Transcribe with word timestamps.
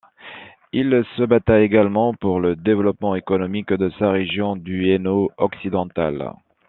Il 0.73 1.05
se 1.15 1.21
batta 1.27 1.59
également 1.61 2.15
pour 2.15 2.39
le 2.39 2.55
développement 2.55 3.13
économique 3.13 3.71
de 3.71 3.91
sa 3.99 4.09
région 4.09 4.55
du 4.55 4.87
Hainaut 4.89 5.29
occidental. 5.37 6.33